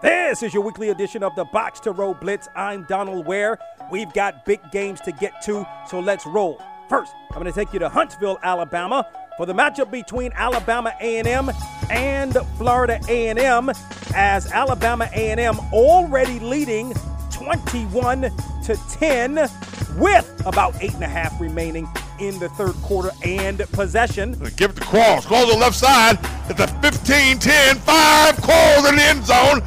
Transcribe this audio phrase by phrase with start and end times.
[0.00, 2.48] This is your weekly edition of the Box to Row Blitz.
[2.54, 3.58] I'm Donal Ware.
[3.90, 6.62] We've got big games to get to, so let's roll.
[6.88, 9.04] First, I'm going to take you to Huntsville, Alabama
[9.36, 11.50] for the matchup between Alabama A&M
[11.90, 13.70] and Florida A&M
[14.14, 16.92] as Alabama A&M already leading
[17.32, 18.30] 21
[18.64, 19.34] to 10
[19.96, 21.88] with about eight and a half remaining
[22.18, 24.32] in the third quarter and possession.
[24.56, 24.84] Give it to.
[24.84, 26.18] Quarles on the left side.
[26.48, 28.36] It's a 15 10 5.
[28.42, 29.62] Quarles in the end zone.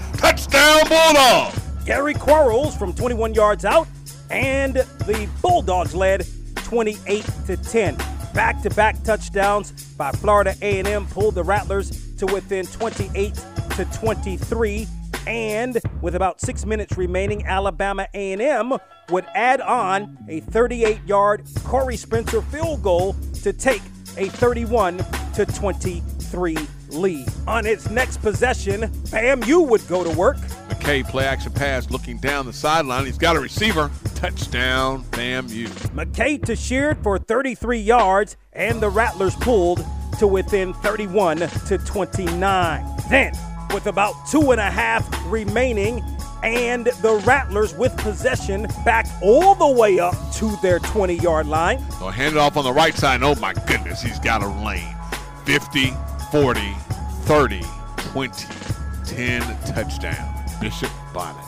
[0.52, 1.86] Touchdown, Bulldog.
[1.86, 3.88] Gary Quarles from 21 yards out,
[4.30, 7.98] and the Bulldogs led 28 to 10.
[8.34, 13.34] Back-to-back touchdowns by Florida A&M pulled the Rattlers to within 28
[13.76, 14.88] to 23
[15.28, 18.74] and with about six minutes remaining, Alabama A&M
[19.10, 23.82] would add on a 38-yard Corey Spencer field goal to take
[24.18, 24.98] a 31
[25.34, 26.58] to 23
[26.94, 27.28] lead.
[27.48, 30.38] On its next possession, FAMU would go to work.
[30.70, 33.06] McKay play action pass looking down the sideline.
[33.06, 33.92] He's got a receiver.
[34.16, 35.68] Touchdown, FAMU.
[35.96, 39.86] McKay to Sheard for 33 yards, and the Rattlers pulled
[40.20, 42.98] to within 31 to 29.
[43.10, 43.34] Then
[43.74, 46.04] with about two and a half remaining,
[46.44, 51.80] and the Rattlers with possession back all the way up to their 20 yard line.
[51.92, 53.22] So hand it off on the right side.
[53.24, 54.96] Oh my goodness, he's got a lane.
[55.46, 55.94] 50,
[56.32, 56.62] 40,
[57.24, 57.62] 30,
[57.98, 58.46] 20,
[59.06, 60.46] 10 touchdown.
[60.62, 61.44] Bishop Bonnet.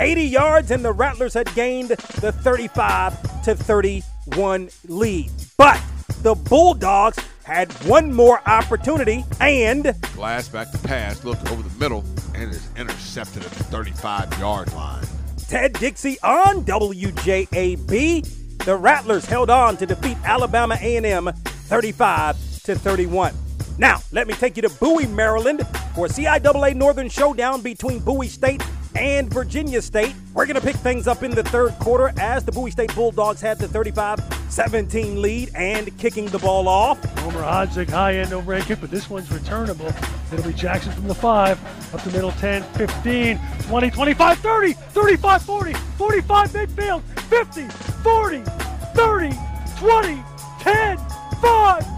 [0.00, 5.30] 80 yards, and the Rattlers had gained the 35 to 31 lead.
[5.58, 5.78] But
[6.22, 12.02] the Bulldogs had one more opportunity and Glass back to pass, look over the middle,
[12.34, 15.04] and is intercepted at the 35 yard line.
[15.48, 18.64] Ted Dixie on WJAB.
[18.64, 23.34] The Rattlers held on to defeat Alabama A&M 35 to 31.
[23.78, 28.26] Now, let me take you to Bowie, Maryland for a CIAA Northern Showdown between Bowie
[28.26, 28.60] State
[28.96, 30.16] and Virginia State.
[30.34, 33.40] We're going to pick things up in the third quarter as the Bowie State Bulldogs
[33.40, 34.18] had the 35
[34.48, 37.02] 17 lead and kicking the ball off.
[37.20, 39.92] Homer Hodzik, high end overhead kick, but this one's returnable.
[40.32, 45.42] It'll be Jackson from the 5, up the middle 10, 15, 20, 25, 30, 35,
[45.42, 47.68] 40, 45 midfield, 50,
[48.02, 48.42] 40,
[48.94, 49.32] 30,
[49.78, 50.24] 20,
[50.60, 50.98] 10,
[51.40, 51.97] 5,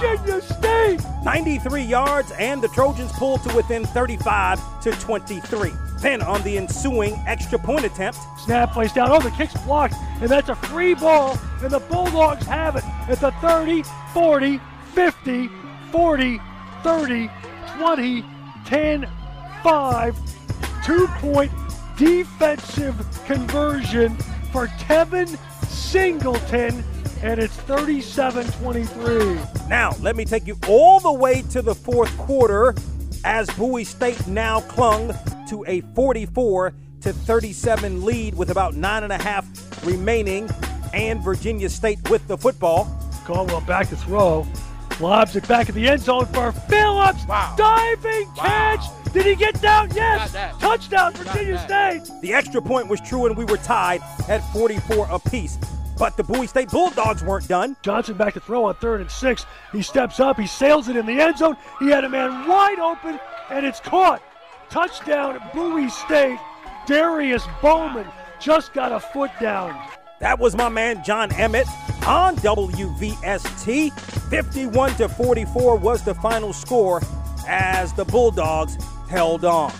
[0.00, 1.00] Virginia State!
[1.24, 5.72] 93 yards, and the Trojans pull to within 35 to 23.
[6.00, 9.10] Then on the ensuing extra point attempt, snap plays down.
[9.10, 13.20] Oh, the kick's blocked, and that's a free ball, and the Bulldogs have it at
[13.20, 13.82] the 30,
[14.14, 14.58] 40,
[14.94, 15.50] 50,
[15.92, 16.40] 40,
[16.82, 17.30] 30,
[17.76, 18.24] 20,
[18.64, 19.08] 10,
[19.62, 20.16] 5.
[20.82, 21.52] Two point
[21.98, 22.96] defensive
[23.26, 24.16] conversion
[24.50, 25.28] for Kevin
[25.68, 26.82] Singleton
[27.22, 29.38] and it's 37 23.
[29.68, 32.74] Now, let me take you all the way to the fourth quarter
[33.24, 35.14] as Bowie State now clung
[35.48, 36.72] to a 44
[37.02, 39.46] to 37 lead with about nine and a half
[39.84, 40.48] remaining,
[40.92, 42.88] and Virginia State with the football.
[43.24, 44.46] Caldwell back to throw.
[44.98, 47.24] Lobs it back at the end zone for Phillips.
[47.26, 47.54] Wow.
[47.56, 48.34] Diving wow.
[48.36, 49.12] catch.
[49.12, 49.90] Did he get down?
[49.94, 50.32] Yes.
[50.60, 52.02] Touchdown, Virginia State.
[52.20, 55.58] The extra point was true, and we were tied at 44 apiece.
[56.00, 57.76] But the Bowie State Bulldogs weren't done.
[57.82, 59.44] Johnson back to throw on third and six.
[59.70, 61.58] He steps up, he sails it in the end zone.
[61.78, 64.22] He had a man wide open, and it's caught.
[64.70, 66.38] Touchdown, Bowie State.
[66.86, 68.06] Darius Bowman
[68.40, 69.78] just got a foot down.
[70.20, 71.66] That was my man John Emmett
[72.06, 73.92] on WVST.
[74.30, 77.02] 51 to 44 was the final score
[77.46, 79.70] as the Bulldogs held on.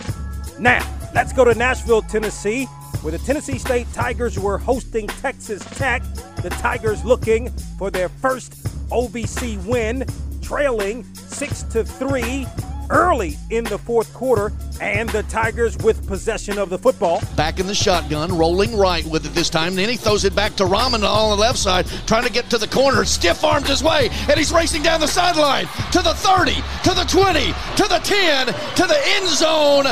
[0.59, 2.67] Now, let's go to Nashville, Tennessee
[3.01, 6.03] where the Tennessee State Tigers were hosting Texas Tech.
[6.41, 10.05] The Tigers looking for their first OVC win,
[10.41, 12.47] trailing 6 to 3
[12.91, 17.21] early in the fourth quarter, and the Tigers with possession of the football.
[17.35, 19.75] Back in the shotgun, rolling right with it this time.
[19.75, 22.57] Then he throws it back to Rahman on the left side, trying to get to
[22.57, 23.05] the corner.
[23.05, 27.05] Stiff arms his way, and he's racing down the sideline to the 30, to the
[27.05, 29.85] 20, to the 10, to the end zone.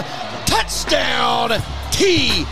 [0.45, 2.45] Touchdown, T.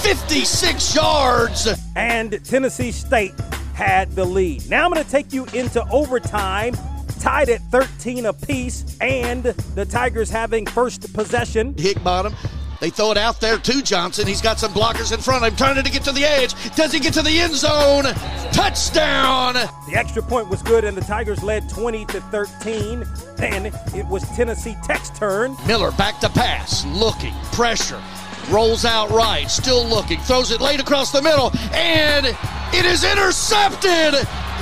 [0.00, 1.68] SU 56 yards.
[1.96, 3.34] And Tennessee State
[3.74, 4.68] had the lead.
[4.70, 6.74] Now I'm going to take you into overtime,
[7.20, 11.74] tied at 13 apiece, and the Tigers having first possession.
[11.76, 12.34] Hick bottom.
[12.80, 14.26] They throw it out there to Johnson.
[14.26, 16.54] He's got some blockers in front of him, trying to get to the edge.
[16.76, 18.04] Does he get to the end zone?
[18.52, 19.52] Touchdown!
[19.52, 23.04] The extra point was good, and the Tigers led 20 to 13.
[23.36, 25.56] Then it was Tennessee Tech's turn.
[25.66, 28.02] Miller back to pass, looking, pressure
[28.48, 32.26] rolls out right, still looking, throws it late across the middle, and
[32.72, 34.14] it is intercepted.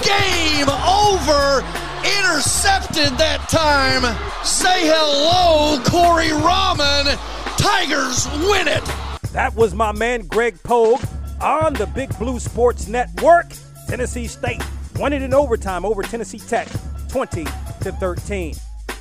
[0.03, 1.65] Game over.
[2.21, 4.03] Intercepted that time.
[4.45, 7.19] Say hello Corey Rahman.
[7.59, 8.85] Tigers win it.
[9.33, 11.03] That was my man Greg Pogue
[11.41, 13.47] on the Big Blue Sports Network.
[13.89, 14.63] Tennessee State
[14.97, 16.69] won it in overtime over Tennessee Tech,
[17.09, 17.45] 20
[17.81, 18.55] to 13.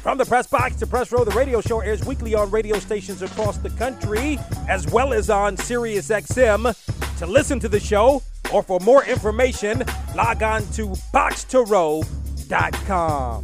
[0.07, 3.21] From the press box to press row, the radio show airs weekly on radio stations
[3.21, 4.39] across the country,
[4.69, 6.73] as well as on Sirius XM.
[7.17, 8.23] To listen to the show
[8.53, 9.83] or for more information,
[10.15, 13.43] log on to boxtorow.com.